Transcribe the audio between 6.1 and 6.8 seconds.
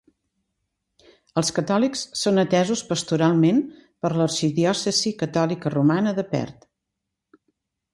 de Perth.